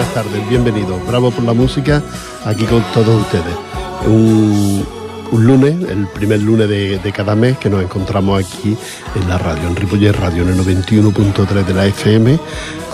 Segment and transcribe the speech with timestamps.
[0.00, 1.06] buenas tardes, bienvenidos.
[1.06, 2.02] Bravo por la música,
[2.46, 3.54] aquí con todos ustedes.
[4.06, 4.86] Un,
[5.32, 8.74] lunes, el primer lunes de, cada mes que nos encontramos aquí
[9.14, 12.38] en la radio, en Ripollet Radio, en el 91.3 de la FM,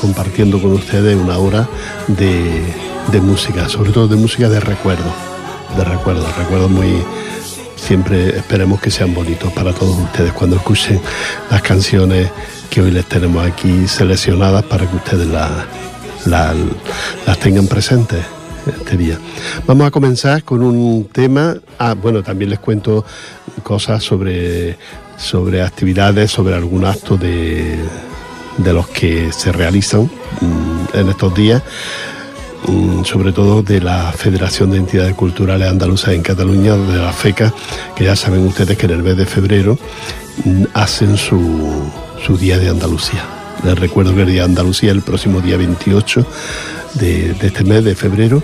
[0.00, 1.68] compartiendo con ustedes una hora
[2.08, 2.74] de,
[3.12, 5.12] de música, sobre todo de música de recuerdo,
[5.76, 7.04] de recuerdos, recuerdos muy,
[7.76, 11.00] siempre esperemos que sean bonitos para todos ustedes cuando escuchen
[11.52, 12.32] las canciones
[12.68, 15.52] que hoy les tenemos aquí seleccionadas para que ustedes las
[17.40, 18.24] tengan presentes
[18.66, 19.18] este día.
[19.66, 23.04] Vamos a comenzar con un tema, ah, bueno, también les cuento
[23.62, 24.76] cosas sobre,
[25.16, 27.78] sobre actividades, sobre algún acto de,
[28.58, 31.62] de los que se realizan mm, en estos días
[32.66, 37.52] mm, sobre todo de la Federación de Entidades Culturales Andaluzas en Cataluña, de la FECA,
[37.94, 39.78] que ya saben ustedes que en el mes de febrero
[40.44, 41.88] mm, hacen su,
[42.26, 43.35] su Día de Andalucía.
[43.64, 46.26] Les recuerdo que el Día de Andalucía el próximo día 28
[46.94, 48.42] de, este mes de febrero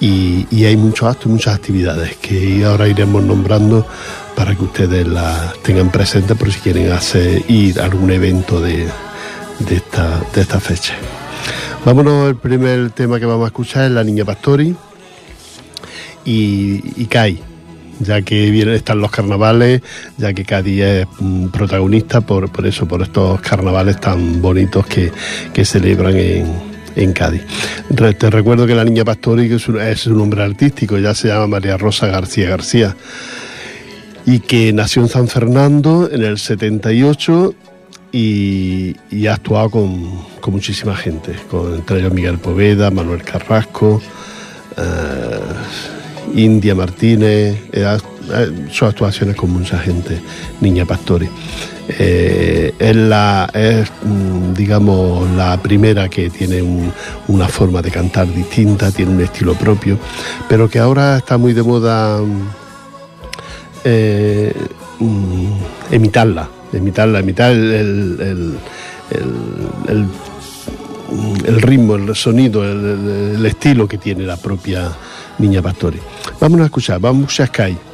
[0.00, 3.86] y, hay muchos actos y muchas actividades que ahora iremos nombrando
[4.34, 6.90] para que ustedes las tengan presentes por si quieren
[7.48, 8.88] ir a algún evento de,
[9.70, 10.94] esta, de esta fecha.
[11.84, 14.74] Vámonos, el primer tema que vamos a escuchar es La Niña Pastori
[16.24, 17.49] y, y Kai
[18.00, 19.82] ya que vienen, están los carnavales,
[20.16, 25.12] ya que Cádiz es mm, protagonista por, por eso, por estos carnavales tan bonitos que,
[25.52, 26.46] que celebran en,
[26.96, 27.42] en Cádiz.
[28.18, 31.46] Te recuerdo que la niña Pastori es, un, es un nombre artístico, ya se llama
[31.46, 32.96] María Rosa García García,
[34.26, 37.54] y que nació en San Fernando en el 78
[38.12, 44.02] y, ha actuado con, con, muchísima gente, con, entre ellos Miguel Poveda, Manuel Carrasco.
[44.76, 45.99] Eh,
[46.34, 47.98] India Martínez, eh,
[48.70, 50.20] son actuaciones con mucha gente,
[50.60, 51.28] Niña Pastori.
[51.88, 53.50] Eh, es, la,
[54.04, 56.62] mm, digamos, la primera que tiene
[57.26, 59.98] una forma de cantar distinta, tiene un estilo propio,
[60.48, 62.20] pero que ahora está muy de moda
[63.84, 64.54] eh,
[64.98, 68.56] mm, imitarla, imitarla, imitar el,
[69.10, 70.06] el,
[71.62, 74.92] ritmo, el sonido, el, estilo que tiene la propia
[75.40, 75.98] Niña Pastori.
[76.40, 77.89] Vamos a escuchar, vamos a Sky.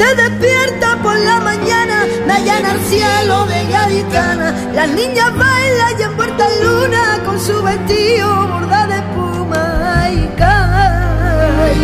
[0.00, 4.48] Se despierta por la mañana, me llena el cielo de gaditana.
[4.72, 11.74] Las niñas bailan y en luna con su vestido borda de espuma y cae.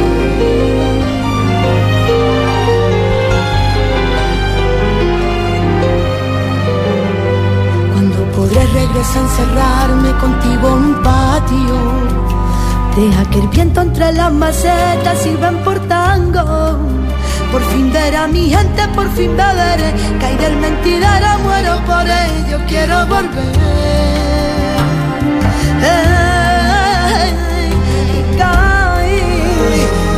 [7.93, 11.79] Cuando podré regresar a encerrarme contigo en un patio.
[12.97, 17.06] Deja que el viento entre las macetas sirvan por tango
[17.53, 19.81] por fin ver a mi gente, por fin beber,
[20.21, 23.57] caí del mentidero, muero por ello, quiero volver.
[28.39, 29.21] caí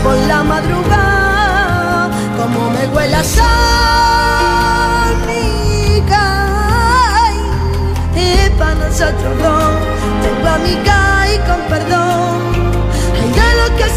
[0.02, 7.40] por la madrugada, como me huele a sal, mi caí,
[8.16, 9.74] y para nosotros dos,
[10.22, 11.07] tengo a mi que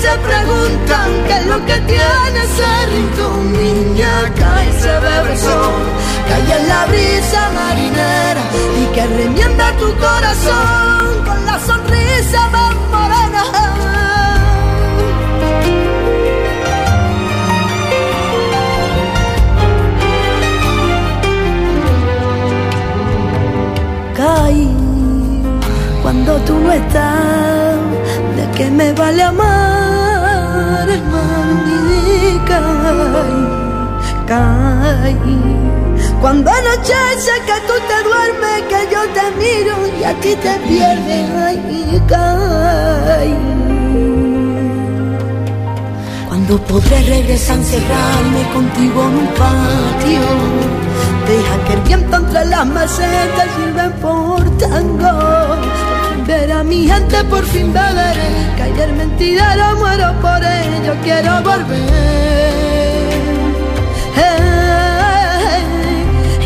[0.01, 2.71] se preguntan qué es lo que tiene ese.
[3.61, 5.83] Niña, cae se bebe sol,
[6.27, 8.43] cae en la brisa marinera
[8.81, 13.71] y que remienda tu corazón con la sonrisa más morena.
[26.01, 27.77] Cuando tú no estás,
[28.35, 29.60] de qué me vale amar
[36.21, 41.29] cuando anochece que tú te duermes, que yo te miro y a ti te pierdes,
[41.35, 43.35] ay, cae.
[46.27, 50.21] Cuando ¿Cuándo podré regresar encerrarme contigo en un patio?
[51.27, 56.00] Deja que el viento entre las macetas sirva por tango.
[56.25, 58.15] Ver a mi gente por fin beber,
[58.55, 61.81] que ayer mentira muero por ello, quiero volver.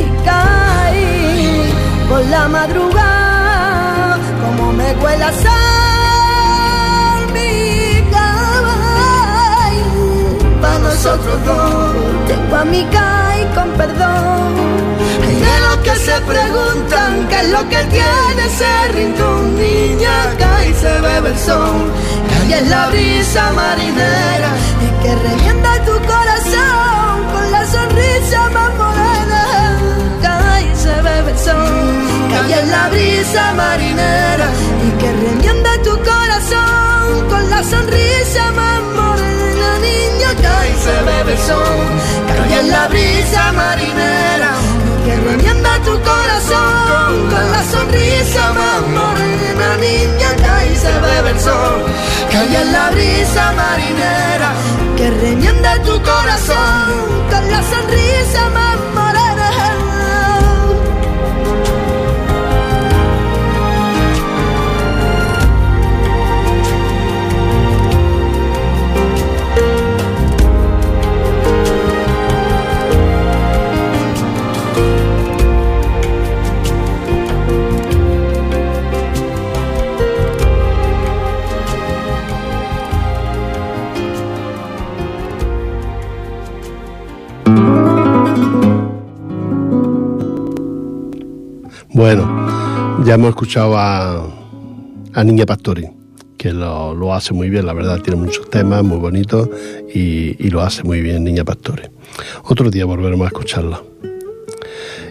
[0.01, 1.73] y caí
[2.09, 10.03] por la madrugada, como me cuela sal mi caballo.
[10.61, 11.93] Para nosotros dos,
[12.27, 14.74] tengo a mi caí con perdón
[15.85, 19.55] que se preguntan qué es lo que tiene ese rincón.
[19.55, 21.91] Niña, cae se bebe el sol,
[22.29, 24.51] cae en la brisa marinera
[24.85, 29.43] y que revienta tu corazón con la sonrisa más morena.
[30.23, 31.97] Cae se bebe el sol,
[32.31, 34.47] cae en la brisa marinera
[34.87, 39.67] y que revienta tu corazón con la sonrisa más morena.
[39.87, 41.87] Niña, cae se bebe el sol,
[42.27, 44.64] cae en la brisa marinera
[45.35, 51.83] revienta tu corazón con la sonrisa más morena, niña, que y se bebe el sol,
[52.37, 54.53] hay en la brisa marinera,
[54.95, 56.85] que revienta tu corazón
[57.29, 58.64] con la sonrisa más
[92.05, 94.31] Bueno, ya hemos escuchado a,
[95.23, 95.89] Niña Pastori,
[96.37, 99.49] que lo, hace muy bien, la verdad, tiene muchos temas muy bonitos
[99.91, 101.81] y, lo hace muy bien Niña Pastori.
[102.43, 103.81] Otro día volveremos a escucharla.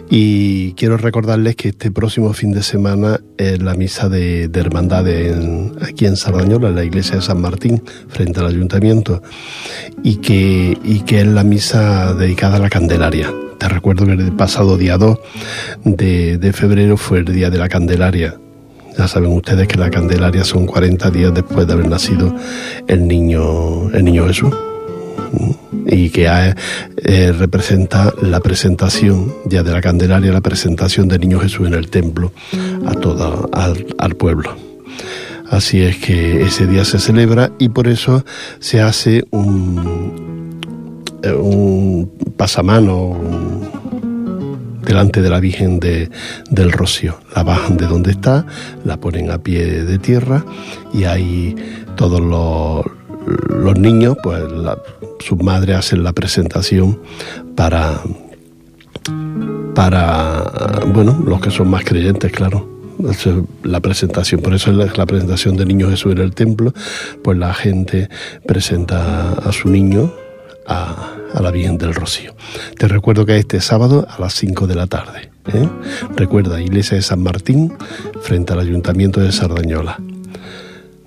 [0.09, 5.05] Y quiero recordarles que este próximo fin de semana es la misa de, de hermandad
[5.85, 9.21] aquí en Sardañola, en la iglesia de San Martín, frente al ayuntamiento,
[10.01, 13.33] y que, y que es la misa dedicada a la Candelaria.
[13.57, 15.17] Te recuerdo que el pasado día 2
[15.85, 18.35] de, febrero fue el día de la Candelaria.
[18.97, 22.33] Ya saben ustedes que la Candelaria son 40 días después de haber nacido
[22.87, 24.53] el niño, el niño Jesús
[25.87, 26.27] y que
[26.97, 31.89] eh, representa la presentación ya de la Candelaria, la presentación del Niño Jesús en el
[31.89, 32.31] templo
[32.85, 34.55] a todo al, al, pueblo.
[35.49, 38.25] Así es que ese día se celebra y por eso
[38.59, 40.44] se hace un,
[41.33, 43.17] un pasamano
[44.85, 46.09] delante de la Virgen de,
[46.49, 47.19] del Rocío.
[47.35, 48.45] La bajan de donde está,
[48.83, 50.45] la ponen a pie de tierra
[50.93, 51.55] y ahí
[51.95, 52.85] todos los,
[53.49, 54.43] los niños, pues
[55.19, 56.99] sus madres hacen la presentación
[57.55, 58.01] para,
[59.73, 60.43] para,
[60.87, 62.75] bueno, los que son más creyentes, claro
[63.63, 66.73] la presentación, por eso es la, presentación del niño Jesús en el templo,
[67.23, 68.09] pues la gente
[68.45, 70.13] presenta a su niño
[70.67, 72.35] a, la Virgen del Rocío.
[72.77, 75.31] Te recuerdo que este sábado a las 5 de la tarde.
[75.53, 75.69] ¿eh?
[76.15, 77.73] Recuerda, Iglesia de San Martín,
[78.21, 79.99] frente al Ayuntamiento de Sardañola.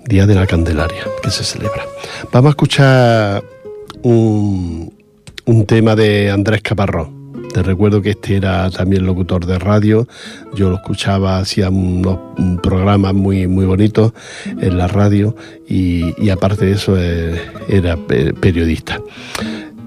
[0.05, 1.83] Día de la Candelaria, que se celebra.
[2.31, 3.43] Vamos a escuchar
[4.01, 4.93] un,
[5.45, 7.18] un tema de Andrés Caparrón.
[7.53, 10.07] Te recuerdo que este era también locutor de radio.
[10.55, 12.19] Yo lo escuchaba, hacía unos
[12.61, 14.13] programas muy, muy bonitos
[14.45, 15.35] en la radio
[15.67, 19.01] y, aparte de eso eh, era periodista.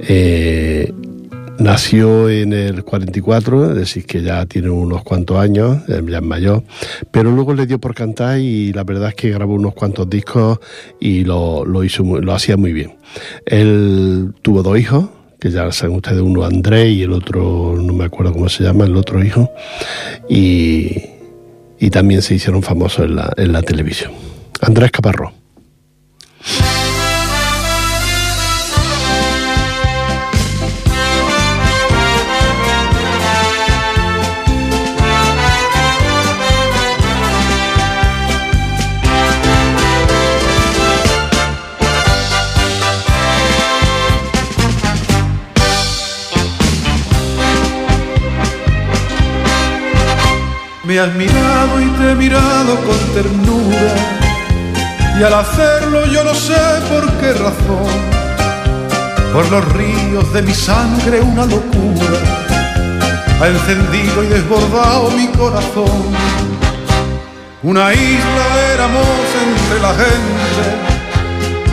[0.00, 0.92] Eh,
[1.59, 6.64] nació en el 44, es decir, que ya tiene unos cuantos años, ya es mayor,
[7.11, 10.59] pero luego le dio por cantar y la verdad es que grabó unos cuantos discos
[11.00, 12.97] y lo, lo hizo, lo hacía muy bien.
[13.47, 15.09] Él tuvo dos hijos,
[15.43, 18.85] que ya saben ustedes, uno Andrés y el otro, no me acuerdo cómo se llama,
[18.85, 19.51] el otro hijo,
[20.29, 21.03] y,
[21.81, 24.13] y también se hicieron famosos en la, en la televisión.
[24.61, 25.42] Andrés Caparrós.
[50.93, 53.95] Me has mirado y te he mirado con ternura
[55.19, 57.89] y al hacerlo yo no sé por qué razón,
[59.33, 62.19] por los ríos de mi sangre una locura
[63.41, 66.15] ha encendido y desbordado mi corazón.
[67.63, 69.07] Una isla éramos
[69.47, 70.65] entre la gente,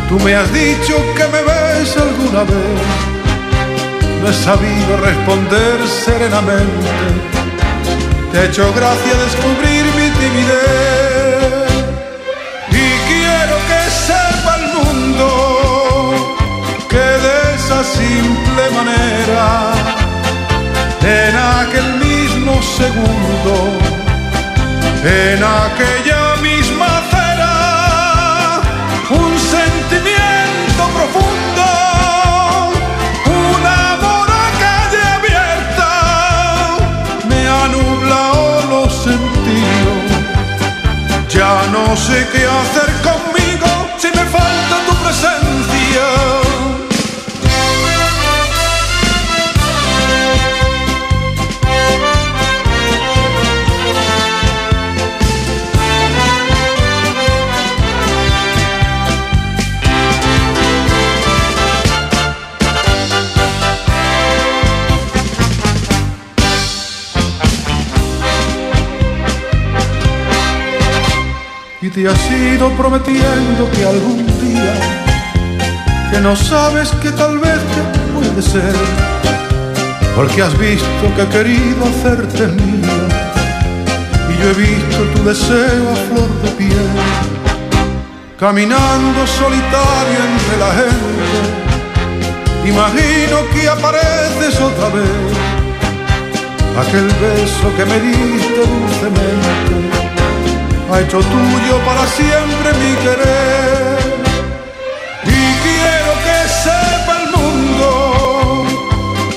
[0.07, 2.55] tú me has dicho que me ves algún saber,
[4.21, 7.29] no he sabido responder serenamente.
[8.31, 11.69] Te ha hecho gracia descubrir mi timidez.
[12.69, 15.27] Y quiero que sepa el mundo
[16.89, 19.73] que de esa simple manera,
[21.01, 23.53] en aquel mismo segundo,
[25.03, 26.18] en aquella
[41.89, 45.48] no sé qué hacer conmigo si me falta tu presencia.
[72.01, 74.73] Te has ido prometiendo que algún día,
[76.11, 77.81] que no sabes que tal vez te
[78.13, 78.73] puede ser,
[80.15, 83.01] porque has visto que he querido hacerte mía,
[84.29, 86.89] y yo he visto tu deseo a flor de piel,
[88.39, 91.41] caminando solitario entre la gente,
[92.65, 95.31] imagino que apareces otra vez,
[96.79, 99.98] aquel beso que me diste dulcemente
[100.91, 103.99] ha hecho tuyo para siempre mi querer.
[105.25, 107.89] Y quiero que sepa el mundo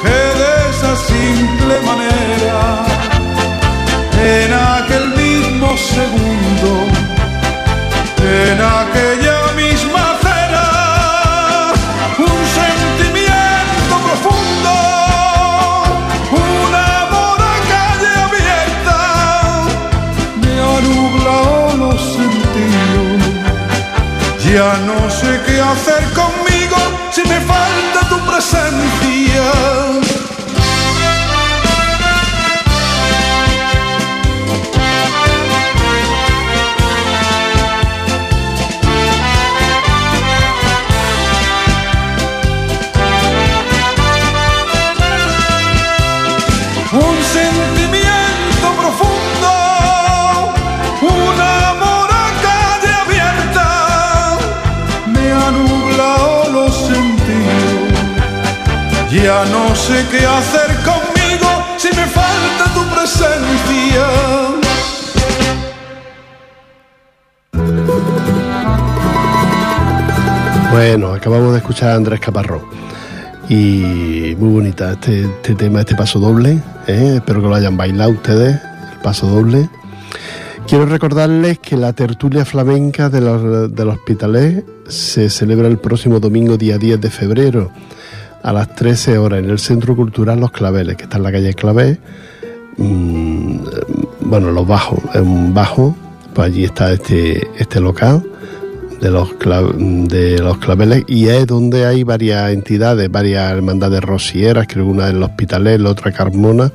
[0.02, 2.60] que de esa simple manera,
[4.22, 6.51] en aquel mismo segundo,
[24.52, 26.76] Ya no sé qué hacer conmigo
[27.10, 29.01] si me falta tu presencia.
[59.22, 64.06] Ya no sé qué hacer conmigo si me falta tu presencia.
[70.72, 72.62] Bueno, acabamos de escuchar a Andrés Caparrós
[73.48, 76.60] y muy bonita este, este tema, este paso doble.
[76.88, 77.12] ¿eh?
[77.18, 78.60] Espero que lo hayan bailado ustedes,
[78.92, 79.68] el paso doble.
[80.66, 83.20] Quiero recordarles que la tertulia flamenca de
[83.68, 87.70] del Hospitalet se celebra el próximo domingo, día 10 de febrero
[88.42, 91.54] a las 13 horas en el Centro Cultural Los Claveles, que está en la calle
[91.54, 91.98] Clavé.
[92.76, 93.58] Mm,
[94.20, 95.94] bueno, los bajos, es un bajo,
[96.34, 98.24] pues allí está este, este local
[99.00, 104.84] de los, de los claveles y es donde hay varias entidades, varias hermandades rosieras, creo
[104.86, 106.70] que una es el Hospitalet, la otra Carmona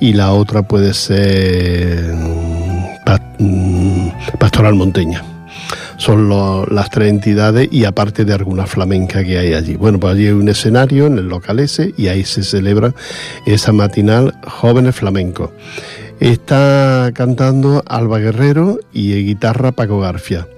[0.00, 4.08] y la otra puede ser mm, mm,
[4.38, 5.22] Pastoral Monteña
[5.98, 6.28] son
[6.74, 9.76] las tres entidades y aparte de alguna flamenca que hay allí.
[9.76, 12.94] Bueno, pues allí hay un escenario en el local ese y ahí se celebra
[13.44, 15.50] esa matinal Jóvenes Flamencos.
[16.20, 20.48] Está cantando Alba Guerrero y guitarra Paco Garfia.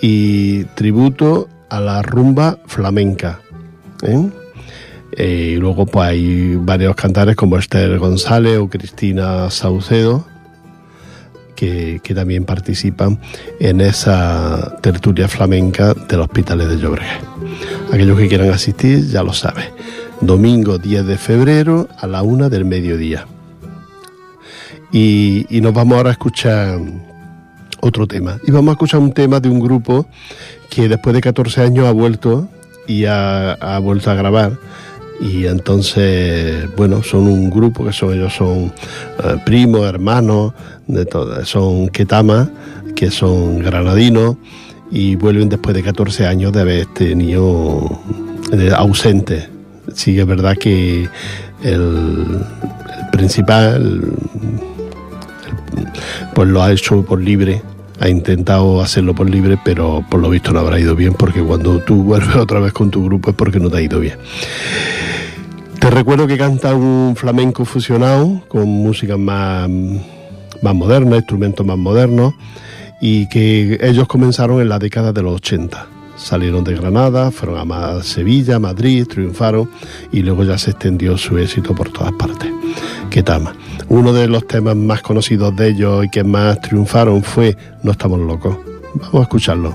[0.00, 3.40] Y tributo a la rumba flamenca.
[4.02, 4.28] ¿eh?
[5.16, 10.26] Eh, y luego pues hay varios cantares como Esther González o Cristina Saucedo
[11.60, 13.18] que, también participan
[13.58, 17.22] en esa tertulia flamenca del Hospitales de Llobregat.
[17.92, 19.66] Aquellos que quieran asistir ya lo saben.
[20.22, 23.26] Domingo 10 de febrero a la una del mediodía.
[24.90, 26.80] Y, nos vamos ahora a escuchar
[27.80, 28.38] otro tema.
[28.46, 30.06] Y vamos a escuchar un tema de un grupo
[30.70, 32.48] que después de 14 años ha vuelto
[32.86, 34.58] y ha vuelto a grabar
[35.20, 38.72] y entonces, bueno, son un grupo que son ellos son
[39.22, 40.52] eh, primos, hermanos,
[40.86, 42.50] de todas, son Ketama,
[42.96, 44.36] que son granadinos
[44.90, 48.00] y vuelven después de 14 años de haber tenido
[48.76, 49.48] ausente.
[49.94, 51.08] Sí es verdad que
[51.62, 52.40] el,
[53.12, 54.02] principal
[56.34, 57.62] pues lo ha hecho por libre
[58.00, 61.80] ha intentado hacerlo por libre, pero por lo visto no habrá ido bien, porque cuando
[61.80, 64.16] tú vuelves otra vez con tu grupo es porque no te ha ido bien.
[65.80, 72.34] Te recuerdo que canta un flamenco fusionado con música más, más moderna, instrumentos más modernos,
[73.00, 75.88] y que ellos comenzaron en la década de los 80
[76.20, 79.70] Salieron de Granada, fueron a Sevilla, Madrid, triunfaron
[80.12, 82.52] y luego ya se extendió su éxito por todas partes.
[83.08, 83.54] Ketama.
[83.88, 88.20] Uno de los temas más conocidos de ellos y que más triunfaron fue No estamos
[88.20, 88.58] locos.
[88.94, 89.74] Vamos a escucharlo.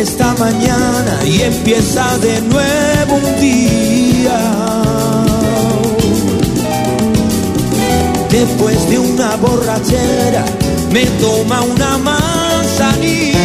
[0.00, 4.40] esta mañana y empieza de nuevo un día.
[8.30, 10.44] Después de una borrachera
[10.90, 13.40] me toma una manzanilla.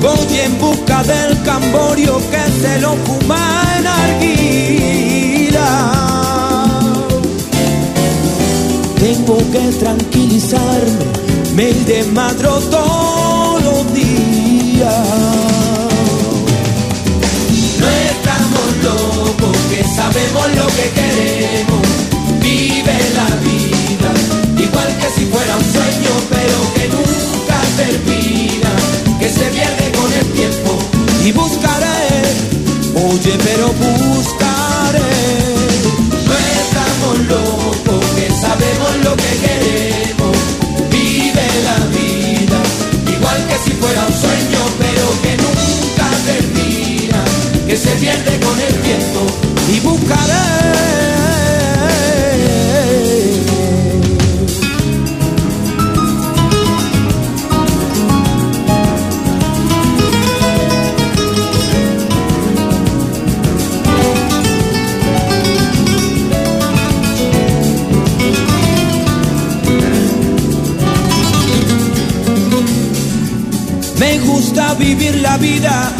[0.00, 3.69] Voy en busca del camborio que se lo fuma
[9.20, 11.04] Tengo que tranquilizarme
[11.54, 14.94] me madro todos los días.
[17.80, 21.86] No estamos locos, que sabemos lo que queremos.
[22.40, 24.10] Vive la vida,
[24.56, 28.72] igual que si fuera un sueño, pero que nunca termina,
[29.18, 30.78] que se pierde con el tiempo.
[31.26, 32.22] Y buscaré,
[32.94, 34.39] oye, pero buscaré.
[75.30, 75.92] La vida,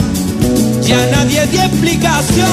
[0.83, 2.51] ya nadie dio explicaciones.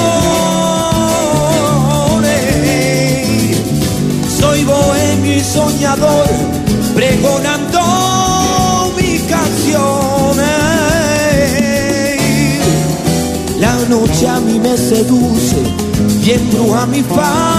[4.40, 6.28] Soy bohemio y soñador,
[6.94, 7.82] pregonando
[8.98, 10.48] mis canciones.
[13.60, 15.58] La noche a mí me seduce
[16.24, 17.58] y embruja mi fantasía.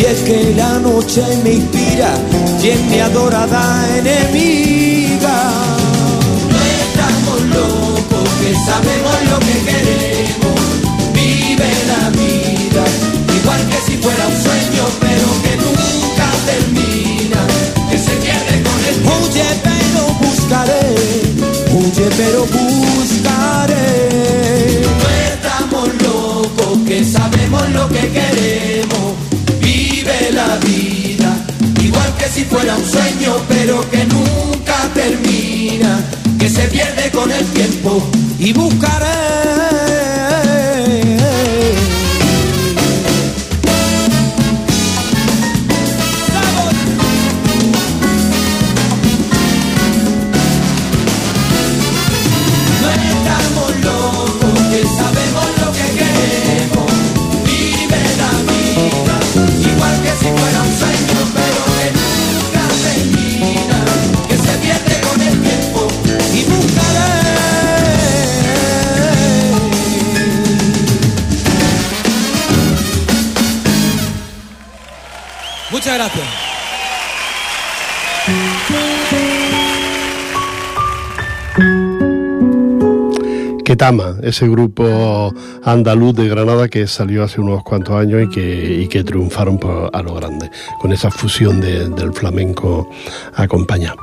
[0.00, 2.14] Y es que la noche me inspira
[2.62, 5.50] y es mi adorada enemiga.
[6.50, 10.59] No estamos locos, que sabemos lo que queremos.
[84.30, 89.04] Ese grupo andaluz de Granada que salió hace unos cuantos años y que, y que
[89.04, 92.90] triunfaron por, a lo grande, con esa fusión del flamenco
[93.34, 93.98] acompañado.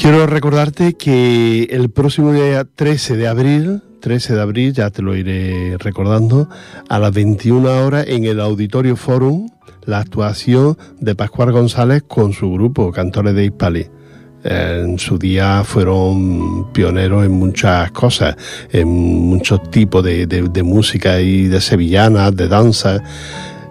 [0.00, 5.14] Quiero recordarte que el próximo día 13 de abril 13 de abril, ya te lo
[5.14, 6.48] iré recordando,
[6.88, 9.50] a las 21 horas en el Auditorio Forum,
[9.84, 13.86] la actuación de Pascual González con su grupo, Cantores de Hispali.
[14.42, 18.36] En su día fueron pioneros en muchas cosas,
[18.72, 23.02] en muchos tipos de, música y de sevillanas, de danza.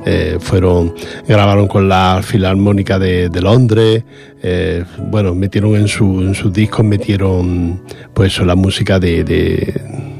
[0.06, 0.94] Eh, fueron
[1.28, 4.06] grabaron con la Filarmónica de, Londres
[4.42, 7.82] eh, bueno metieron en su en sus discos metieron
[8.14, 9.74] pues la música de,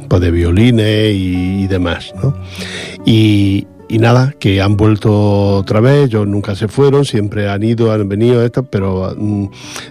[0.10, 2.36] pues de violines y demás ¿no?
[3.06, 7.92] y, y nada, que han vuelto otra vez, ellos nunca se fueron, siempre han ido,
[7.92, 9.48] han venido, esto, pero mm,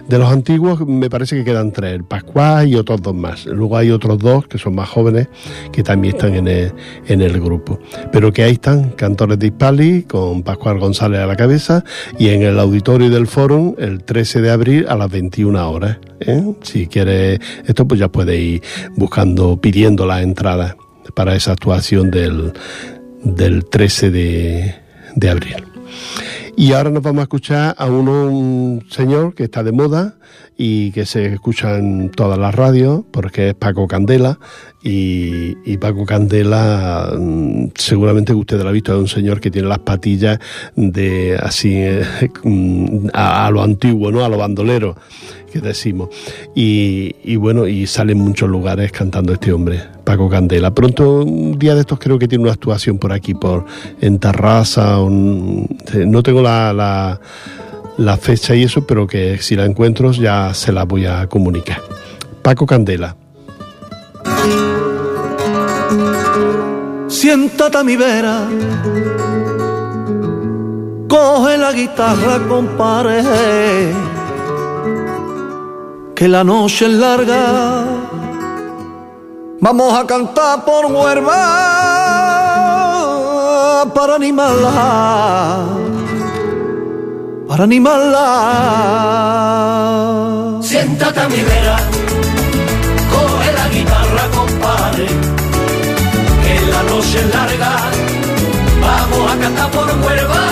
[0.07, 3.45] de los antiguos me parece que quedan tres, el Pascual y otros dos más.
[3.45, 5.27] Luego hay otros dos que son más jóvenes
[5.73, 6.71] que también están en el,
[7.07, 7.79] en el grupo.
[8.11, 11.83] Pero que ahí están, Cantores de Hispali, con Pascual González a la cabeza,
[12.17, 15.97] y en el auditorio del Fórum el 13 de abril a las 21 horas.
[16.21, 16.41] ¿eh?
[16.61, 18.63] Si quieres esto, pues ya puedes ir
[18.95, 20.77] buscando, pidiendo las entradas
[21.13, 22.53] para esa actuación del
[23.23, 25.63] del 13 de, abril.
[26.55, 30.15] Y ahora nos vamos a escuchar a uno, un señor que está de moda
[30.57, 34.39] y que se escucha en todas las radios, porque es Paco Candela.
[34.83, 39.79] Y, Paco Candela, mm, seguramente usted lo ha visto, es un señor que tiene las
[39.79, 40.39] patillas
[40.75, 42.03] de así eh,
[43.13, 44.25] a, a, lo antiguo, ¿no?
[44.25, 44.95] A lo bandolero
[45.49, 46.09] que decimos.
[46.55, 50.73] Y, bueno, y sale en muchos lugares cantando este hombre, Paco Candela.
[50.73, 53.65] Pronto, un día de estos creo que tiene una actuación por aquí, por
[54.01, 57.19] en Tarrasa, no tengo la,
[57.97, 61.81] la, fecha y eso, pero que si la encuentro ya se la voy a comunicar.
[62.41, 63.15] Paco Candela.
[67.07, 68.47] Siéntate a mi vera,
[71.07, 73.23] coge la guitarra, compadre
[76.19, 77.85] que la noche es larga.
[79.61, 81.39] Vamos a cantar por Huerva
[83.95, 85.65] para animarla,
[87.47, 88.25] para animarla.
[90.61, 91.77] Siéntate a mi vera,
[93.13, 95.07] coge la guitarra, compadre,
[96.43, 97.71] que la noche es larga.
[98.81, 100.43] Vamos a cantar por Huerva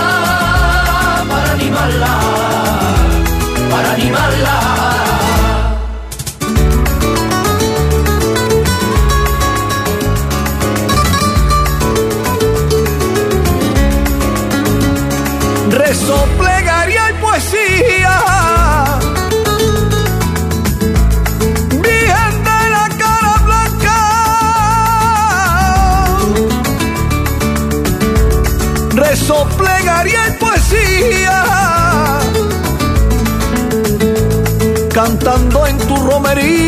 [1.29, 2.13] para animarla,
[3.69, 4.76] para animarla.
[16.07, 18.15] Rezo, plegaria y poesía.
[21.69, 23.97] Virgen de la cara blanca,
[28.93, 31.43] rezo, plegaria poesía.
[34.93, 36.66] Cantando en tu romería.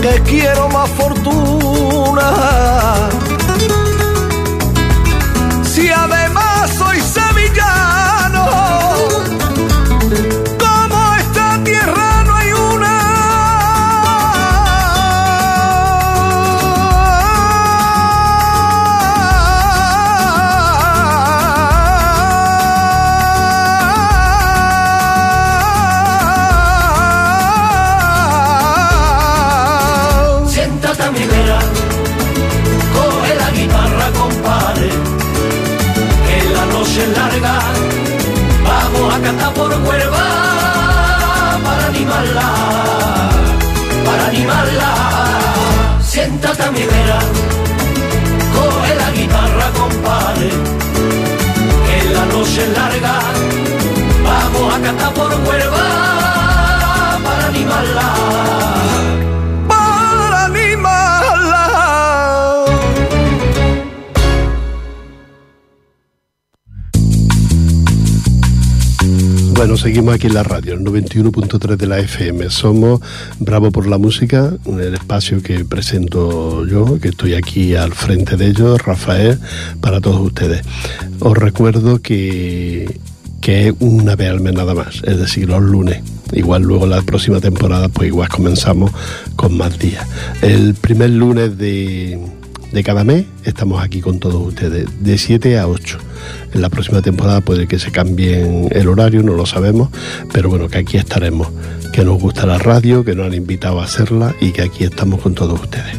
[0.00, 2.30] Que quiero más fortuna.
[46.42, 47.20] Siéntate a mi vera,
[48.52, 50.50] coge la guitarra, compadre,
[51.86, 53.20] que la noche larga,
[54.24, 55.86] vamos a cantar por huerva
[57.22, 59.11] para animarla.
[69.82, 72.50] Seguimos aquí en la radio, el 91.3 de la FM.
[72.50, 73.00] Somos
[73.40, 78.46] Bravo por la Música, el espacio que presento yo, que estoy aquí al frente de
[78.46, 79.40] ellos, Rafael,
[79.80, 80.62] para todos ustedes.
[81.18, 83.00] Os recuerdo que,
[83.40, 86.00] que es una vez al mes nada más, es decir, los lunes.
[86.30, 88.92] Igual luego la próxima temporada, pues igual comenzamos
[89.34, 90.06] con más días.
[90.42, 92.20] El primer lunes de,
[92.72, 95.98] de cada mes estamos aquí con todos ustedes, de 7 a 8.
[96.54, 99.90] En la próxima temporada puede que se cambie el horario, no lo sabemos,
[100.32, 101.48] pero bueno, que aquí estaremos,
[101.92, 105.20] que nos gusta la radio, que nos han invitado a hacerla y que aquí estamos
[105.20, 105.96] con todos ustedes.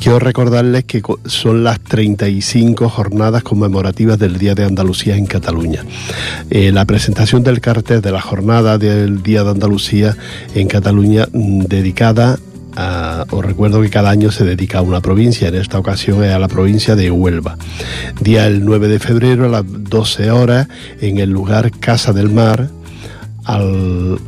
[0.00, 5.84] Quiero recordarles que son las 35 jornadas conmemorativas del Día de Andalucía en Cataluña.
[6.50, 10.16] Eh, la presentación del cartel de la jornada del Día de Andalucía
[10.54, 12.38] en Cataluña mm, dedicada a-
[13.30, 16.38] os recuerdo que cada año se dedica a una provincia, en esta ocasión es a
[16.38, 17.56] la provincia de Huelva.
[18.20, 20.68] Día el 9 de febrero a las 12 horas
[21.00, 22.68] en el lugar Casa del Mar,
[23.44, 24.18] al,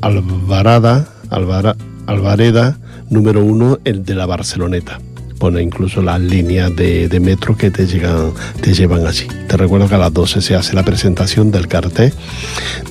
[0.00, 2.78] Alvarada, Alvara- Alvareda,
[3.10, 5.00] número uno, el de la Barceloneta.
[5.38, 9.26] Pone incluso las líneas de, metro que te, llegan, te llevan allí.
[9.48, 12.12] Te recuerdo que a las 12 se hace la presentación del cartel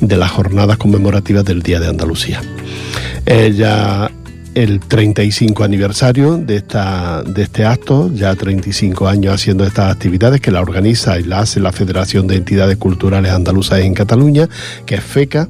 [0.01, 2.41] de las jornadas conmemorativas del Día de Andalucía.
[3.25, 4.11] Ya
[4.53, 10.51] el 35 aniversario de, esta, de este acto, ya 35 años haciendo estas actividades que
[10.51, 14.49] la organiza y la hace la Federación de Entidades Culturales Andaluzas en Cataluña,
[14.85, 15.47] que es FECA,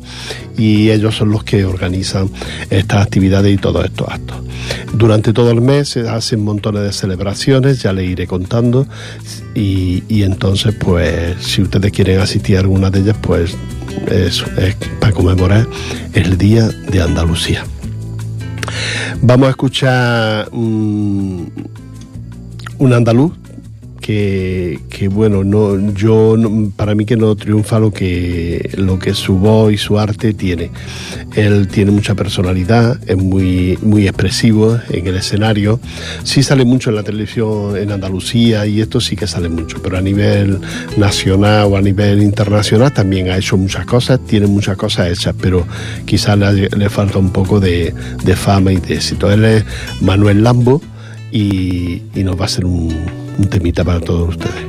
[0.58, 2.30] y ellos son los que organizan
[2.70, 4.38] estas actividades y todos estos actos.
[4.94, 8.88] Durante todo el mes se hacen montones de celebraciones, ya les iré contando,
[9.56, 13.56] y, y entonces pues si ustedes quieren asistir a alguna de ellas, pues
[14.12, 14.44] es
[15.00, 15.68] para conmemorar
[16.14, 17.66] el Día de Andalucía.
[19.22, 21.52] Vamos a escuchar un,
[22.94, 23.34] andaluz
[24.12, 29.14] que, que, bueno, no, yo no- para mí que no triunfa lo que, lo que
[29.14, 30.70] su voz y su arte tiene.
[31.36, 35.80] Él tiene mucha personalidad, es muy, muy expresivo en el escenario.
[36.24, 39.98] Sí sale mucho en la televisión en Andalucía y esto sí que sale mucho, pero
[39.98, 40.60] a nivel
[40.98, 45.66] nacional o a nivel internacional también ha hecho muchas cosas, tiene muchas cosas hechas, pero
[46.06, 47.94] quizás le, le falta un poco de,
[48.26, 49.32] de fama y de éxito.
[49.32, 49.64] Él es
[50.02, 50.82] Manuel Lambo
[51.32, 52.94] y, y nos va a hacer un,
[53.38, 54.66] un temita para todos ustedes.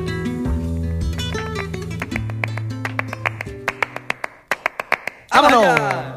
[5.31, 6.13] ¡Vámonos!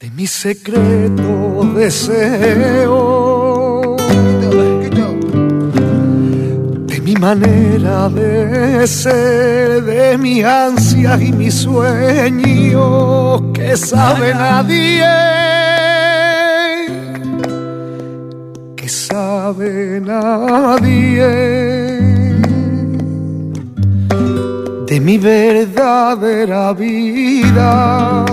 [0.00, 3.01] De mi secreto deseo.
[7.22, 15.06] Manera de ser, de mis ansias y mis sueños que sabe nadie
[18.74, 21.28] que sabe nadie
[24.88, 28.24] de mi verdadera vida,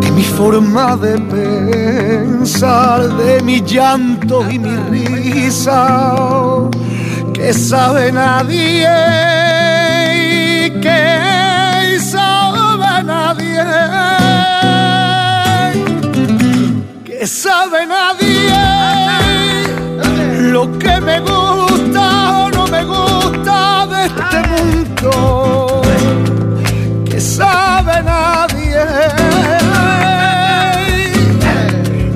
[0.00, 6.70] de mi forma de pensar, de mi llanto y mi risa,
[7.52, 8.88] sabe nadie,
[10.80, 13.64] que sabe nadie,
[17.04, 18.54] que sabe nadie
[20.52, 25.82] lo que me gusta o no me gusta de este mundo.
[27.04, 28.84] Que sabe nadie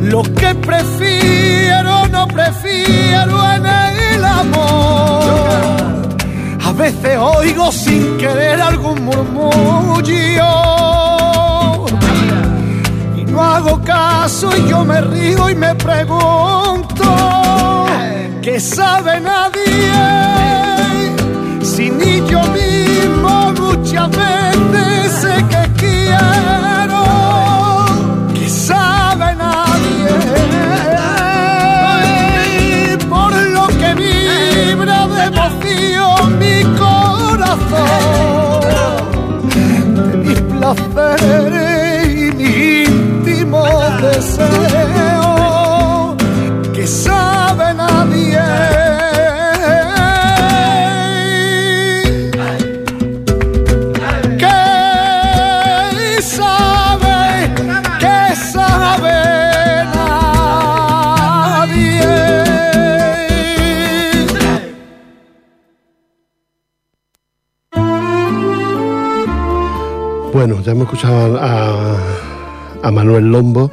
[0.02, 3.97] lo que prefiero no prefiero en el
[6.64, 10.46] a veces oigo sin querer algún murmullo.
[13.16, 17.04] Y no hago caso y yo me río y me pregunto
[18.42, 19.92] que sabe nadie
[21.62, 25.57] si ni yo mismo muchas veces sé que
[40.74, 42.88] mis placeres y mis
[70.38, 73.72] Bueno, ya hemos escuchado a, Manuel Lombo,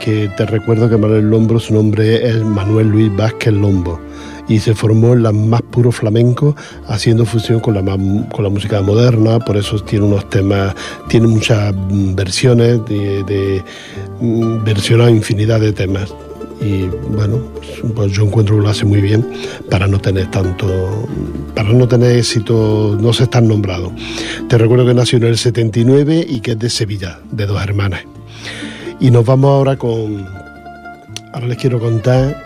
[0.00, 4.00] que te recuerdo que Manuel Lombo, su nombre es Manuel Luis Vázquez Lombo,
[4.48, 6.56] y se formó en la más puro flamenco,
[6.88, 10.74] haciendo fusión con la, con la música moderna, por eso tiene unos temas,
[11.06, 11.74] tiene muchas
[12.14, 13.62] versiones, de, de
[14.18, 16.14] mm, versionado infinidad de temas.
[16.66, 17.38] Y bueno,
[17.94, 19.24] pues yo encuentro que lo hace muy bien
[19.70, 20.66] para no tener tanto,
[21.54, 23.92] para no tener éxito, no ser tan nombrado.
[24.48, 28.00] Te recuerdo que nació en el 79 y que es de Sevilla, de dos hermanas.
[28.98, 30.26] Y nos vamos ahora con.
[31.32, 32.45] Ahora les quiero contar.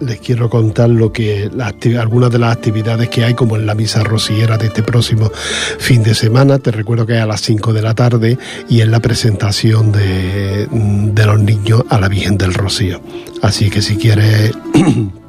[0.00, 1.50] Les quiero contar lo que
[1.98, 5.30] algunas de las actividades que hay, como en la misa rociera de este próximo
[5.78, 6.58] fin de semana.
[6.58, 10.66] Te recuerdo que es a las 5 de la tarde y es la presentación de,
[10.70, 13.00] de los niños a la Virgen del Rocío.
[13.42, 14.52] Así que si quieres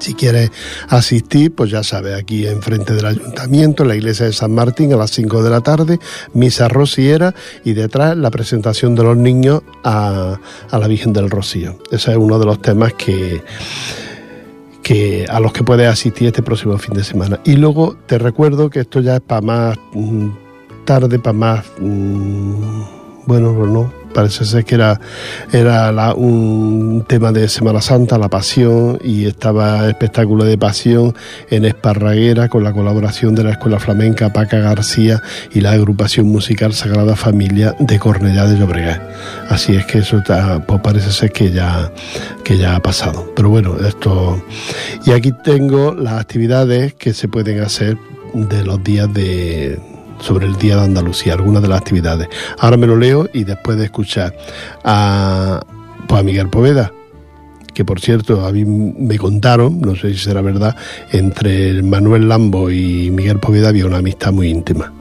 [0.00, 0.50] si quieres
[0.88, 4.96] asistir, pues ya sabes, aquí enfrente del ayuntamiento, en la iglesia de San Martín, a
[4.96, 5.98] las 5 de la tarde,
[6.32, 10.38] misa rociera y detrás la presentación de los niños a,
[10.70, 11.78] a la Virgen del Rocío.
[11.90, 13.42] Ese es uno de los temas que,
[14.86, 17.40] que a los que puedes asistir este próximo fin de semana.
[17.44, 20.28] Y luego te recuerdo que esto ya es para más mm,
[20.84, 21.66] tarde, para más...
[21.80, 22.82] mm,
[23.26, 24.98] bueno, no, parece ser que era,
[25.52, 31.14] era la- un tema de Semana Santa, la pasión, y estaba espectáculo de pasión
[31.50, 36.72] en Esparraguera con la colaboración de la Escuela Flamenca Paca García y la agrupación musical
[36.72, 39.02] Sagrada Familia de Cornellá de Llobregat.
[39.50, 41.92] Así es que eso está- pues parece ser que ya,
[42.42, 43.30] que ya ha pasado.
[43.36, 44.42] Pero bueno, esto...
[45.04, 47.98] Y aquí tengo las actividades que se pueden hacer
[48.32, 49.78] de los días de
[50.26, 52.28] sobre el Día de Andalucía, algunas de las actividades.
[52.58, 54.36] Ahora me lo leo y después de escuchar
[54.82, 55.64] a,
[56.08, 56.92] pues a Miguel Poveda,
[57.72, 60.74] que por cierto a mí me contaron, no sé si será verdad,
[61.12, 64.92] entre Manuel Lambo y Miguel Poveda había una amistad muy íntima.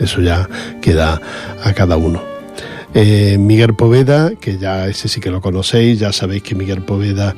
[0.00, 0.48] Eso ya
[0.80, 1.20] queda
[1.62, 2.20] a cada uno.
[2.94, 7.34] Eh, Miguel Poveda, que ya ese sí que lo conocéis, ya sabéis que Miguel Poveda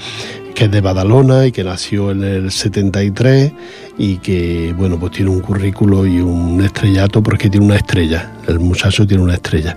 [0.54, 3.52] que es de Badalona y que nació en el 73
[3.98, 8.61] y que bueno pues tiene un currículo y un estrellato porque tiene una estrella, el
[8.61, 9.76] muchacho tiene una estrella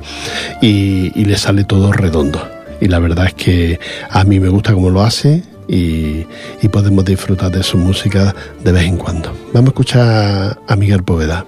[0.61, 2.45] y, le sale todo redondo
[2.81, 6.25] y la verdad es que a mí me gusta cómo lo hace y,
[6.61, 9.33] y podemos disfrutar de su música de vez en cuando.
[9.53, 11.45] Vamos a escuchar a Miguel Poveda.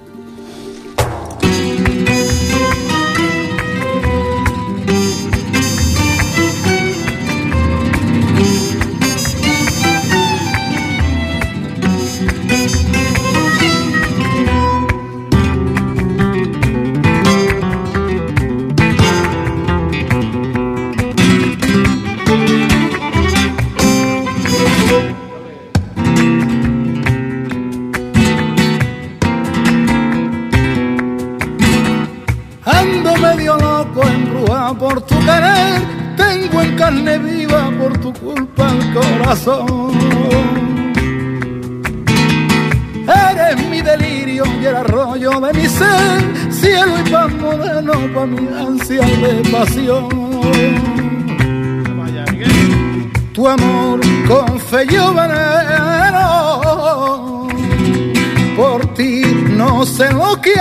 [60.45, 60.53] Que.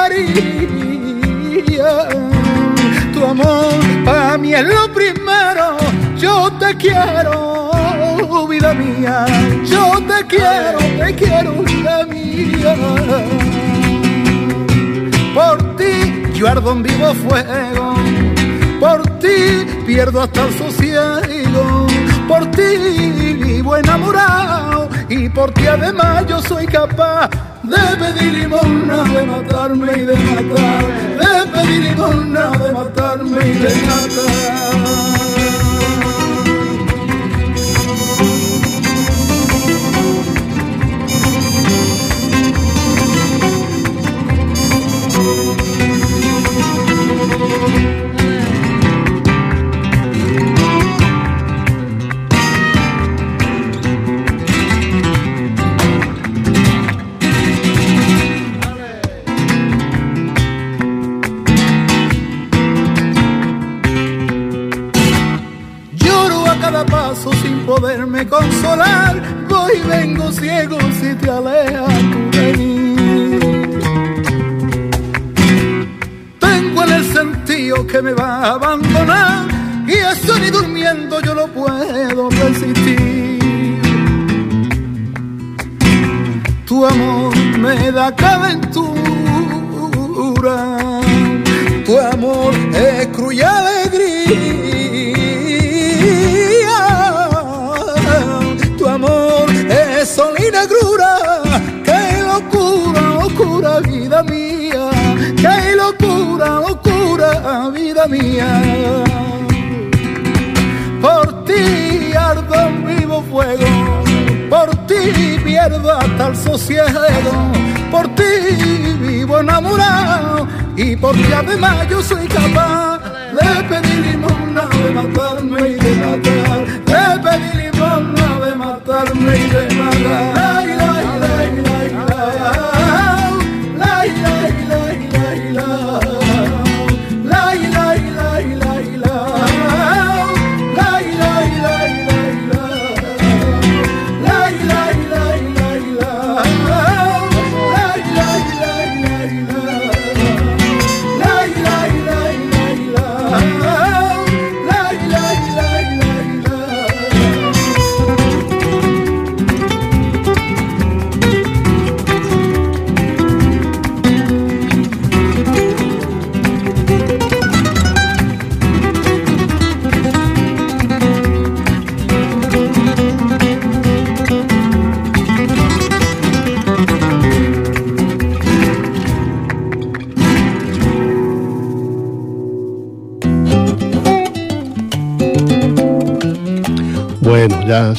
[3.13, 5.77] Tu amor para mí es lo primero,
[6.17, 9.27] yo te quiero vida mía,
[9.65, 12.77] yo te quiero, te quiero, vida mía.
[15.35, 17.95] Por ti yo ardo en vivo fuego,
[18.81, 21.87] por ti pierdo hasta el sosiego,
[22.29, 29.27] por ti vivo enamorado y por ti además yo soy capaz de pedir limosna, de
[29.27, 30.85] matarme y de matar,
[31.21, 34.84] de pedir limosna, de matarme y de matar.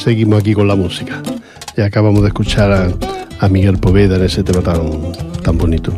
[0.06, 1.24] Seguimos aquí con la música.
[1.76, 2.72] Ya acabamos de escuchar
[3.39, 5.12] a, Miguel Poveda en ese tema tan,
[5.43, 5.91] tan bonito.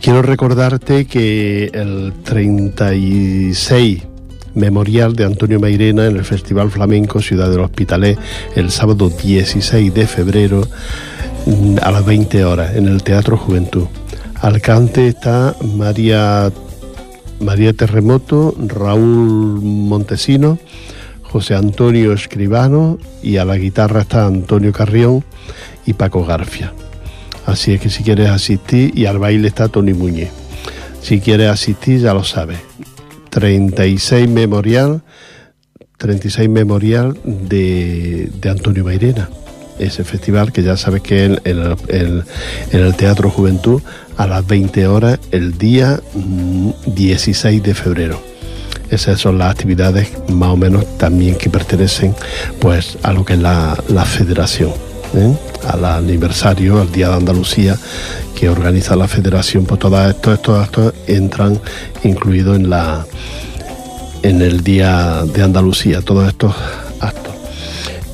[0.00, 4.02] Quiero recordarte que el 36
[4.54, 8.18] memorial de Antonio Mairena en el Festival Flamenco Ciudad del Hospitalet
[8.56, 10.62] el sábado 16 de febrero
[11.46, 13.86] mm, a las 20 horas en el Teatro Juventud.
[14.40, 16.52] Alcante está María,
[17.40, 20.58] María Terremoto, Raúl Montesino,
[21.34, 25.24] José Antonio Escribano y a la guitarra está Antonio Carrión
[25.84, 26.72] y Paco Garfia.
[27.44, 30.30] Así es que si quieres asistir y al baile está Tony Muñez.
[31.02, 32.60] Si quieres asistir ya lo sabes.
[33.30, 35.02] 36 memorial
[35.96, 39.28] 36 memorial de, Antonio Mairena.
[39.80, 42.22] Ese festival que ya sabes que en, en,
[42.70, 43.82] el Teatro Juventud
[44.16, 45.98] a las 20 horas el día
[46.86, 48.33] 16 mm, de febrero.
[48.90, 52.14] Esas son las actividades más o menos también que pertenecen
[52.60, 54.70] pues a lo que es la, federación.
[55.14, 55.32] ¿eh?
[55.68, 57.76] al aniversario, al Día de Andalucía
[58.34, 61.60] que organiza la federación, pues todos estos, estos actos entran
[62.02, 63.06] incluidos en la
[64.22, 66.54] en el Día de Andalucía, todos estos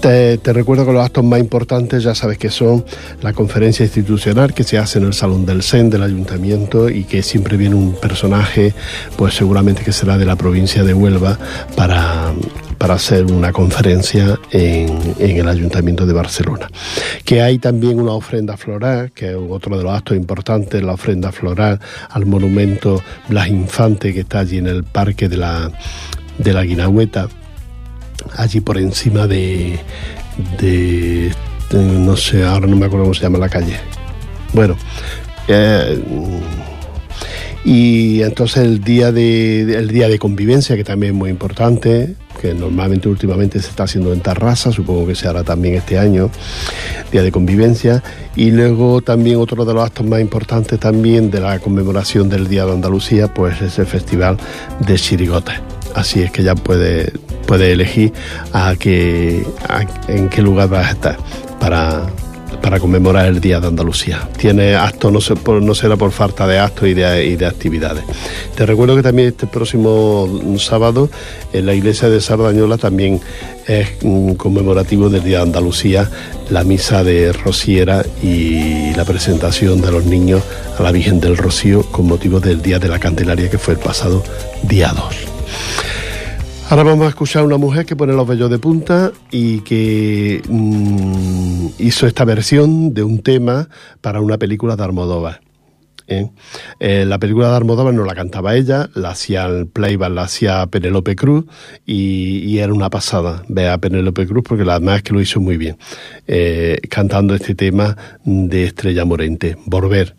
[0.00, 2.84] te, recuerdo que los actos más importantes ya sabes que son
[3.22, 7.22] la conferencia institucional que se hace en el Salón del SEN del Ayuntamiento y que
[7.22, 8.74] siempre viene un personaje,
[9.16, 11.38] pues seguramente que será de la provincia de Huelva,
[11.76, 12.32] para
[12.80, 14.88] para hacer una conferencia en,
[15.18, 16.66] el Ayuntamiento de Barcelona.
[17.26, 21.30] Que hay también una ofrenda floral, que es otro de los actos importantes, la ofrenda
[21.30, 21.78] floral
[22.08, 25.70] al monumento Blas Infante que está allí en el Parque de la,
[26.38, 27.28] de la Guinagüeta,
[28.36, 29.78] allí por encima de,
[31.72, 33.76] no sé, ahora no me acuerdo cómo se llama la calle.
[34.52, 34.76] Bueno,
[35.48, 36.02] eh,
[37.64, 42.54] y entonces el día de el día de convivencia que también es muy importante que
[42.54, 46.30] normalmente últimamente se está haciendo en Tarrasa supongo que se hará también este año
[47.12, 48.02] día de convivencia
[48.34, 52.64] y luego también otro de los actos más importantes también de la conmemoración del día
[52.64, 54.38] de Andalucía pues es el festival
[54.86, 55.60] de chirigotes
[55.94, 57.12] así es que ya puede
[57.46, 58.12] puede elegir
[58.52, 59.44] a qué
[60.08, 61.16] en qué lugar vas a estar
[61.58, 62.06] para
[62.60, 64.28] para conmemorar el Día de Andalucía.
[64.36, 68.04] Tiene actos, no, no será por falta de actos y de, actividades.
[68.54, 71.10] Te recuerdo que también este próximo sábado
[71.52, 73.20] en la iglesia de Sardañola también
[73.66, 73.88] es
[74.36, 76.10] conmemorativo del Día de Andalucía
[76.50, 80.42] la misa de Rociera y la presentación de los niños
[80.78, 83.80] a la Virgen del Rocío con motivo del Día de la Candelaria que fue el
[83.80, 84.22] pasado
[84.62, 85.29] día 2.
[86.70, 90.40] Ahora vamos a escuchar a una mujer que pone los vellos de punta y que
[90.48, 93.68] mm, hizo esta versión de un tema
[94.00, 95.40] para una película de Almodóvar.
[96.10, 96.30] ¿eh?
[96.78, 100.66] Eh, la película de Almodóvar no la cantaba ella, la hacía el playback, la hacía
[100.66, 101.46] Penélope Cruz
[101.86, 105.40] y, era una pasada ver a Penélope Cruz porque la además es que lo hizo
[105.40, 105.78] muy bien,
[106.26, 110.14] eh, cantando este tema de Estrella Morente, Volver.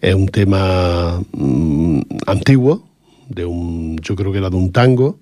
[0.00, 2.88] Es un tema mm, antiguo,
[3.28, 5.18] de un, yo creo que era de un tango,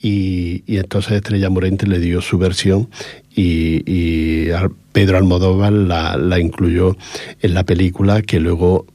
[0.00, 2.88] y, entonces Estrella Morente le dio su versión
[3.34, 4.48] y,
[4.92, 6.96] Pedro Almodóvar la, incluyó
[7.40, 8.86] en la película que luego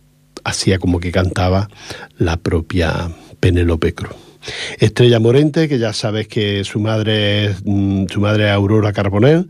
[0.44, 1.70] hacía como que cantaba
[2.18, 4.16] la propia Penélope Cruz.
[4.80, 9.48] Estrella Morente, que ya sabes que su madre es, mm, su madre Aurora Carbonell,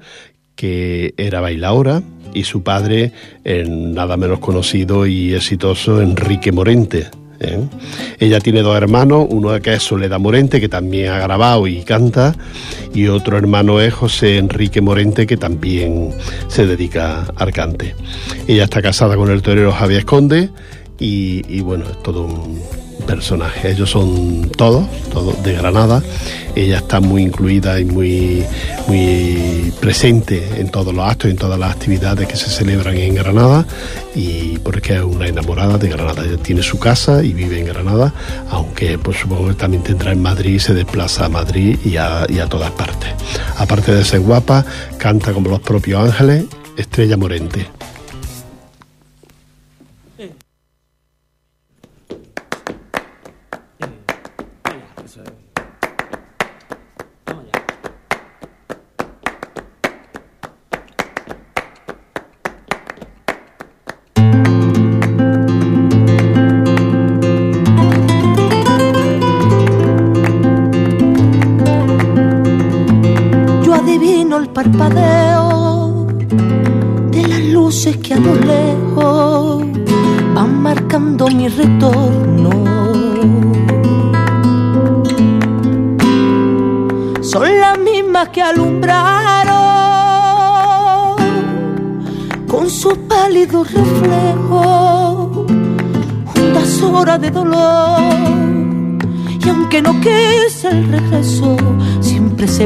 [0.56, 3.12] que era bailaora, y su padre,
[3.44, 7.08] el nada menos conocido y exitoso Enrique Morente,
[7.44, 7.60] ¿eh?
[8.20, 12.36] Ella tiene dos hermanos, uno que es Soledad Morente, que también ha grabado y canta,
[12.94, 16.10] y otro hermano es José Enrique Morente, que también
[16.48, 17.96] se dedica al cante.
[18.48, 20.50] Ella está casada con el torero Javier Esconde,
[21.00, 23.66] y, y bueno, es todo un personajes.
[23.66, 26.02] Ellos son todos, todos de Granada.
[26.56, 28.44] Ella está muy incluida y muy,
[28.88, 33.16] muy presente en todos los actos y en todas las actividades que se celebran en
[33.16, 33.66] Granada
[34.16, 36.24] y porque es una enamorada de Granada.
[36.24, 38.14] Ella tiene su casa y vive en Granada,
[38.50, 42.40] aunque pues supongo que también tendrá en Madrid se desplaza a Madrid y a, y
[42.40, 43.10] a todas partes.
[43.58, 44.66] Aparte de ser guapa,
[44.98, 46.46] canta como los propios ángeles,
[46.78, 47.68] Estrella Morente.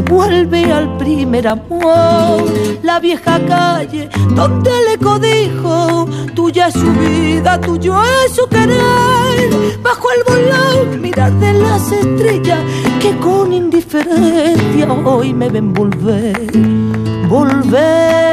[0.01, 2.43] Vuelve al primer amor.
[2.83, 7.95] La vieja calle donde le codijo, tuya es su vida, tuyo
[8.25, 9.79] es su querer.
[9.81, 12.59] Bajo el volón, mirar de las estrellas
[12.99, 16.51] que con indiferencia hoy me ven volver,
[17.27, 18.26] volver.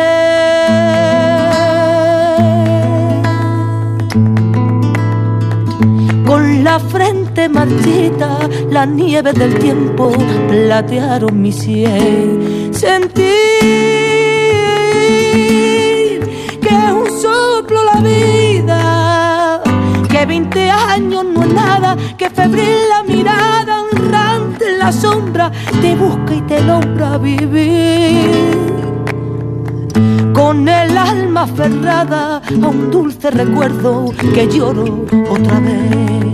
[7.48, 10.12] Marchita, la nieve del tiempo
[10.48, 12.72] platearon mi cielo.
[12.72, 13.24] Sentir
[16.60, 19.62] que es un soplo la vida,
[20.08, 25.94] que 20 años no es nada, que febril la mirada honrante en la sombra te
[25.96, 28.64] busca y te logra vivir
[30.34, 36.33] con el alma aferrada a un dulce recuerdo que lloro otra vez.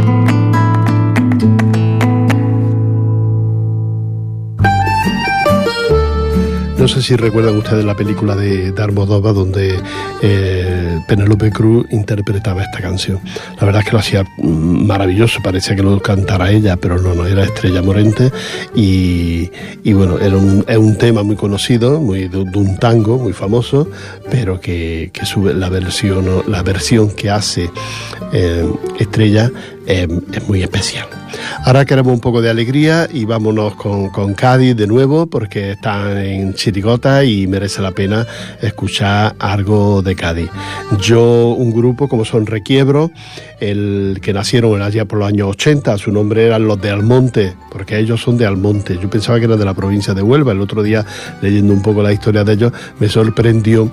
[6.91, 9.79] Sé si recuerdan ustedes la película de Darmodova donde
[10.21, 13.19] eh, Penélope Cruz interpretaba esta canción.
[13.59, 17.15] La verdad es que lo hacía mm, maravilloso, parecía que lo cantara ella, pero no,
[17.15, 18.29] no, era Estrella Morente
[18.75, 19.49] y,
[19.93, 23.89] bueno, era un, es un tema muy conocido, muy de, de un tango muy famoso,
[24.29, 27.69] pero que, que sube la versión, la versión que hace
[28.33, 28.69] eh,
[28.99, 29.49] Estrella
[29.87, 31.20] eh, es muy especial.
[31.65, 36.17] Ahora queremos un poco de alegría y vámonos con, con, Cádiz de nuevo porque están
[36.17, 38.25] en Chirigota y merece la pena
[38.61, 40.49] escuchar algo de Cádiz.
[40.99, 43.11] Yo, un grupo como son Requiebro,
[43.59, 47.99] el que nacieron allá por los años 80, su nombre eran los de Almonte, porque
[47.99, 48.97] ellos son de Almonte.
[49.01, 50.51] Yo pensaba que eran de la provincia de Huelva.
[50.51, 51.05] El otro día,
[51.41, 53.91] leyendo un poco la historia de ellos, me sorprendió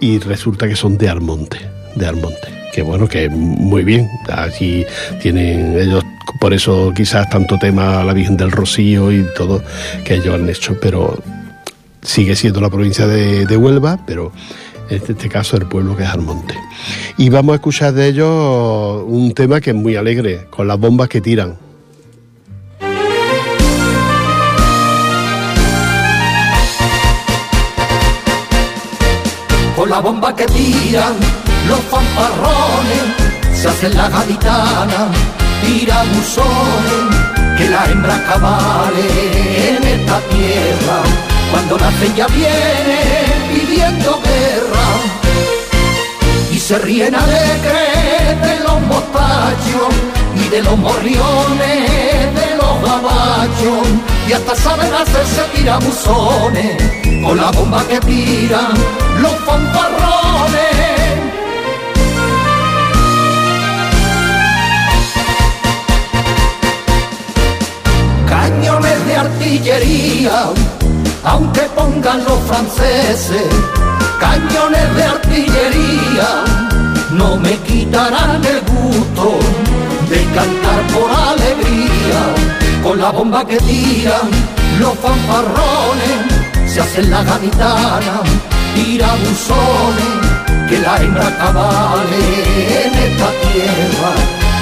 [0.00, 1.58] y resulta que son de Almonte,
[1.96, 4.08] de Almonte que bueno, que muy bien.
[4.28, 4.86] Allí
[5.20, 6.04] tienen ellos,
[6.40, 9.62] por eso quizás tanto tema la Virgen del Rocío y todo
[10.04, 11.18] que ellos han hecho, pero
[12.02, 14.32] sigue siendo la provincia de, Huelva, pero
[14.88, 16.54] en este caso el pueblo que es Almonte.
[17.16, 21.08] Y vamos a escuchar de ellos un tema que es muy alegre, con las bombas
[21.08, 21.56] que tiran.
[29.76, 31.14] Con la bomba que tiran
[31.68, 35.08] los fanfarrones se hacen la gaditana,
[35.62, 37.16] tirabuzones,
[37.56, 41.02] que la hembra cabale en esta tierra,
[41.50, 43.00] cuando nace ya viene
[43.52, 44.88] pidiendo guerra,
[46.52, 49.94] y se ríen alegres de los mostachos
[50.34, 53.88] y de los morriones, de los gabachos,
[54.28, 56.76] y hasta saben hacerse tirabuzones,
[57.24, 58.72] con la bomba que tiran
[59.20, 59.67] los fanfarrones.
[71.24, 73.48] Aunque pongan los franceses,
[74.20, 76.44] cañones de artillería,
[77.10, 79.38] no me quitarán el gusto
[80.10, 82.20] de cantar por alegría,
[82.82, 84.28] con la bomba que tiran
[84.80, 88.22] los fanfarrones, se hacen la gaditana,
[88.74, 94.10] tira buzones, que la hembra cabale en esta tierra,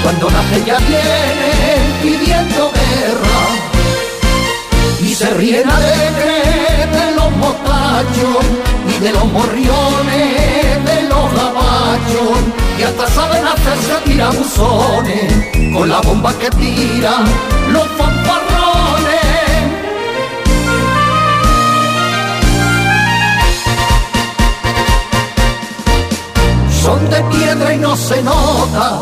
[0.03, 3.66] cuando nace ya viene pidiendo guerra
[5.17, 8.45] se ríen alegres de los mostachos
[8.87, 12.37] y de los morriones, de los gabachos
[12.77, 15.33] y hasta saben hacerse tirabuzones
[15.73, 17.25] con la bomba que tiran
[17.71, 19.25] los fanfarrones.
[26.83, 29.01] Son de piedra y no se nota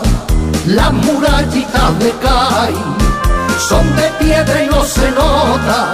[0.65, 3.14] las murallitas de Cai
[3.59, 5.93] son de piedra y no se nota,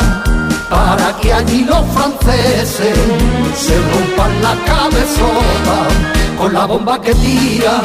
[0.69, 2.97] para que allí los franceses
[3.55, 5.77] se rompan la cabezota,
[6.37, 7.81] con la bomba que tiran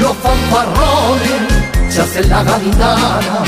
[0.00, 3.44] los fanfarrones, se hacen la gaditana,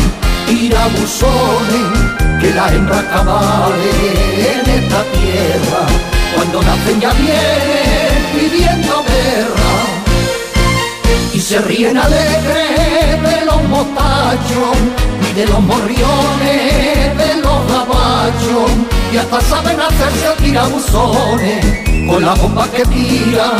[0.46, 5.82] tira buzones, que la hembra cabale en esta tierra,
[6.34, 9.72] cuando nacen ya vienen pidiendo guerra,
[11.32, 14.76] y se ríen alegres de los mostachos,
[15.34, 18.70] de los morriones, de los gabachos,
[19.12, 21.66] y hasta saben hacerse tirabuzones,
[22.08, 23.52] con con la bomba que tira,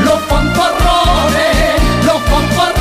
[0.00, 2.77] los fanfarrones, los fanfarrones.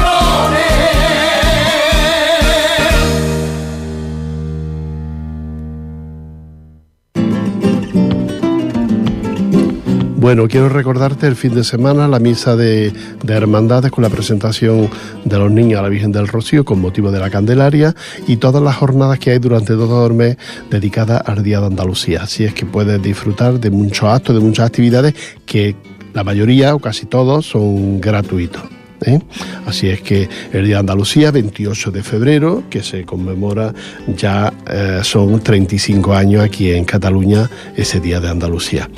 [10.28, 12.92] Bueno, quiero recordarte el fin de semana la misa de,
[13.24, 14.90] de, hermandades con la presentación
[15.24, 17.96] de los niños a la Virgen del Rocío con motivo de la Candelaria
[18.28, 20.36] y todas las jornadas que hay durante todo el mes
[20.70, 22.24] dedicadas al Día de Andalucía.
[22.24, 25.16] Así es que puedes disfrutar de muchos actos, de muchas actividades
[25.46, 25.78] que
[26.14, 28.77] la mayoría o casi todos son gratuitos.
[29.06, 29.20] ¿Eh?
[29.66, 33.74] Así es que el Día de Andalucía, 28 de febrero, que se conmemora
[34.16, 38.90] ya eh, son 35 años aquí en Cataluña ese Día de Andalucía.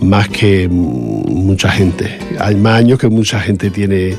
[0.00, 2.18] Más que mucha gente.
[2.38, 4.16] Hay más años que mucha gente tiene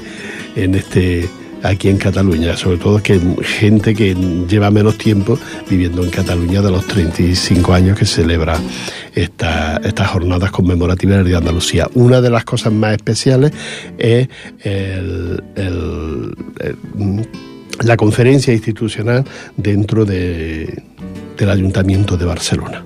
[0.56, 1.30] en este
[1.64, 5.40] aquí en Cataluña, sobre todo que gente que lleva menos tiempo
[5.70, 8.60] viviendo en Cataluña de los 35 años que celebra
[9.16, 11.90] esta, estas jornadas conmemorativas de Andalucía.
[11.94, 13.52] Una de las cosas más especiales
[13.98, 14.28] es
[14.64, 15.42] el,
[17.82, 19.24] la conferencia institucional
[19.58, 20.84] dentro de,
[21.38, 22.86] del Ayuntamiento de Barcelona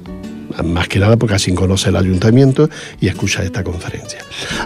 [0.64, 4.20] más que nada porque así conoce el ayuntamiento y escucha esta conferencia.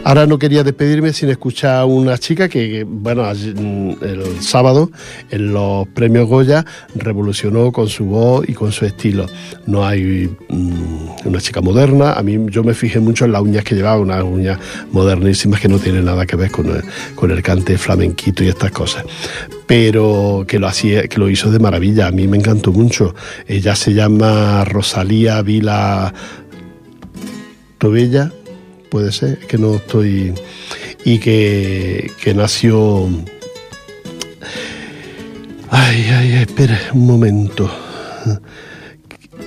[0.04, 4.92] Ahora no quería despedirme sin escuchar a una chica que, bueno, el sábado
[5.30, 6.66] en los premios Goya
[6.96, 9.28] revolucionó con su voz y con su estilo.
[9.66, 13.64] No hay mmm, una chica moderna, a mí yo me fijé mucho en las uñas
[13.64, 14.60] que llevaba, unas uñas
[14.92, 16.72] modernísimas que no tienen nada que ver con
[17.16, 19.04] con el cante flamenquito y estas cosas
[19.72, 22.07] pero que lo hacía, que lo hizo de maravilla.
[22.07, 23.15] A mí me encantó mucho.
[23.47, 26.13] Ella se llama Rosalía Vila
[27.78, 28.34] Tobella,
[28.89, 30.34] puede ser, que no estoy.
[31.05, 33.07] y que, que nació.
[35.69, 37.72] Ay, ay, espera un momento.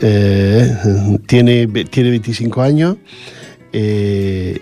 [0.01, 0.75] Eh,
[1.27, 2.97] tiene, tiene 25 años.
[3.75, 4.59] Eh,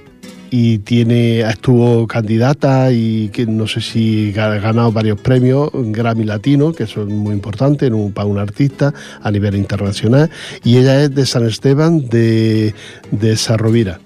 [0.53, 6.75] y tiene estuvo candidata y que no sé si ha ganado varios premios Grammy Latino
[6.75, 8.93] que son muy importantes para un artista
[9.23, 10.31] a nivel internacional
[10.63, 12.75] y ella es de San Esteban de,
[13.11, 14.01] de Sarrovira.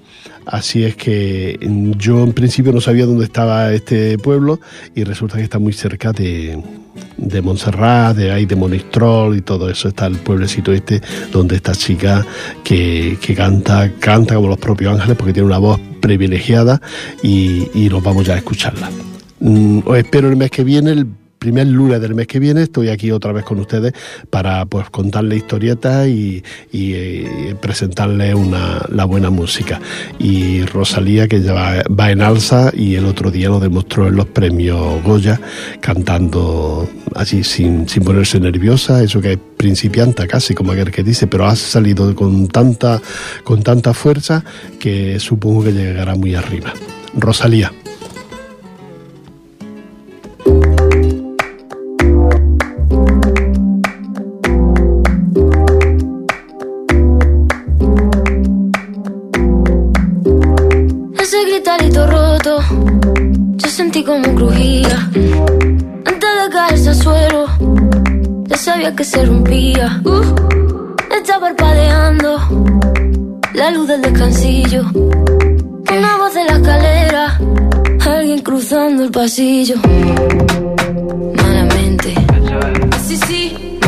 [0.46, 1.58] Así es que
[1.98, 4.60] yo en principio no sabía dónde estaba este pueblo
[4.94, 6.62] y resulta que está muy cerca de,
[7.16, 9.88] de Montserrat, de ahí de Monistrol y todo eso.
[9.88, 11.00] Está el pueblecito este
[11.32, 12.24] donde esta chica
[12.64, 16.80] que, que canta, canta como los propios ángeles porque tiene una voz privilegiada
[17.22, 18.90] y, y nos vamos ya a escucharla.
[19.40, 21.06] Mm, os espero el mes que viene, el
[21.46, 23.92] primer lunes del mes que viene estoy aquí otra vez con ustedes
[24.30, 26.42] para pues contarle historietas y,
[26.72, 29.80] y, y presentarle una, la buena música.
[30.18, 34.16] Y Rosalía que ya va, va, en alza y el otro día lo demostró en
[34.16, 35.40] los premios Goya
[35.80, 41.28] cantando así sin, sin ponerse nerviosa, eso que es principianta casi como aquel que dice,
[41.28, 43.00] pero ha salido con tanta,
[43.44, 44.42] con tanta fuerza
[44.80, 46.72] que supongo que llegará muy arriba.
[47.14, 47.70] Rosalía.
[64.06, 65.10] Como crujía.
[66.04, 67.46] Antes de caerse al suelo,
[68.44, 70.00] ya sabía que se rompía.
[70.04, 70.22] Uh,
[71.18, 72.38] está parpadeando
[73.52, 74.84] la luz del descansillo.
[74.94, 77.40] Una voz de la escalera,
[78.00, 79.74] alguien cruzando el pasillo.
[81.42, 82.14] Malamente,
[83.06, 83.78] sí, sí,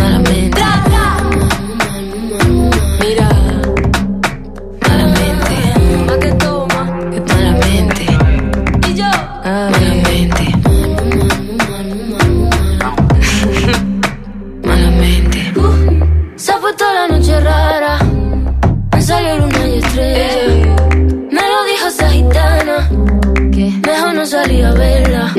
[24.43, 25.34] salir a verla.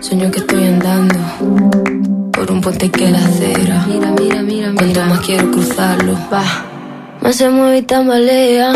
[0.00, 1.18] Sueño que estoy andando
[2.32, 3.84] por un puente que la acera.
[3.88, 6.44] Mira, mira, mira, Cuanto más quiero cruzarlo, va.
[7.20, 8.72] Más se mueve y tambalea.